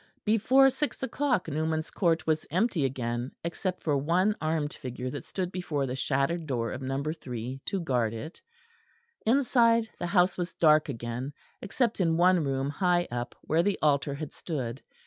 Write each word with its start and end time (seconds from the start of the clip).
Before 0.25 0.71
six 0.71 1.03
o'clock 1.03 1.47
Newman's 1.47 1.91
Court 1.91 2.25
was 2.25 2.43
empty 2.49 2.85
again, 2.85 3.33
except 3.43 3.83
for 3.83 3.95
one 3.95 4.35
armed 4.41 4.73
figure 4.73 5.11
that 5.11 5.25
stood 5.25 5.51
before 5.51 5.85
the 5.85 5.95
shattered 5.95 6.47
door 6.47 6.71
of 6.71 6.81
No. 6.81 7.03
3 7.03 7.61
to 7.67 7.79
guard 7.81 8.11
it. 8.15 8.41
Inside 9.27 9.89
the 9.99 10.07
house 10.07 10.37
was 10.39 10.55
dark 10.55 10.89
again 10.89 11.33
except 11.61 11.99
in 12.01 12.17
one 12.17 12.43
room 12.43 12.71
high 12.71 13.07
up 13.11 13.35
where 13.43 13.61
the 13.61 13.77
altar 13.83 14.15
had 14.15 14.31
stood. 14.31 14.81